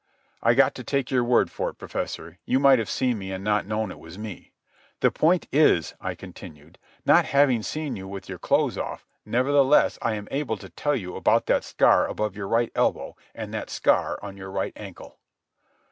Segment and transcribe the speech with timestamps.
[0.41, 2.39] "I got to take your word for it, Professor.
[2.43, 4.51] You might have seen me and not known it was me."
[5.01, 10.15] "The point is," I continued, "not having seen you with your clothes off, nevertheless I
[10.15, 14.17] am able to tell you about that scar above your right elbow, and that scar
[14.23, 15.19] on your right ankle."